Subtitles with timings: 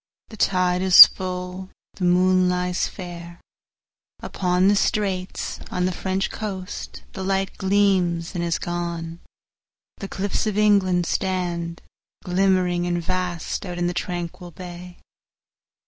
[0.29, 8.33] The tide is full, the moon lies fairUpon the straits;—on the French coast the lightGleams
[8.33, 9.19] and is gone;
[9.97, 11.83] the cliffs of England stand,
[12.23, 14.97] Glimmering and vast, out in the tranquil bay.